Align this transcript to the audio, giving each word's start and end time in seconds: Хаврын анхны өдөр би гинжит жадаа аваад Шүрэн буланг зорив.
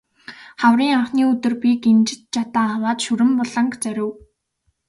Хаврын 0.61 0.93
анхны 0.99 1.23
өдөр 1.31 1.53
би 1.63 1.71
гинжит 1.83 2.21
жадаа 2.33 2.67
аваад 2.75 2.99
Шүрэн 3.05 3.31
буланг 3.39 3.73
зорив. 3.83 4.11